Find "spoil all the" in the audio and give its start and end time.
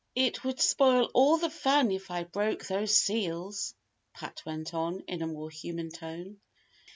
0.59-1.51